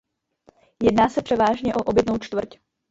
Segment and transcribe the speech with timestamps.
[0.83, 2.55] Jedná se převážně o obytnou čtvrť.